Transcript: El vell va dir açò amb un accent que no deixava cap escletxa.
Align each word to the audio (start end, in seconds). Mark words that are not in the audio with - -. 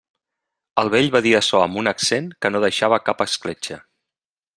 El 0.83 0.87
vell 0.93 1.09
va 1.15 1.19
dir 1.25 1.33
açò 1.39 1.61
amb 1.65 1.79
un 1.81 1.91
accent 1.91 2.31
que 2.45 2.51
no 2.55 2.63
deixava 2.67 2.99
cap 3.11 3.21
escletxa. 3.27 3.79